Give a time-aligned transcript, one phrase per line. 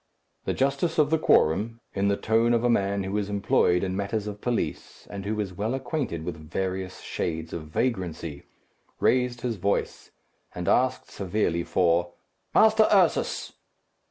[0.45, 3.95] The justice of the quorum, in the tone of a man who is employed in
[3.95, 8.47] matters of police, and who is well acquainted with various shades of vagrancy,
[8.99, 10.09] raised his voice,
[10.55, 12.13] and asked, severely, for
[12.55, 13.53] "Master Ursus!"